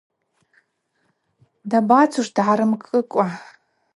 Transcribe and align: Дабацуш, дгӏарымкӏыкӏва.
Дабацуш, 1.69 2.27
дгӏарымкӏыкӏва. 2.35 3.25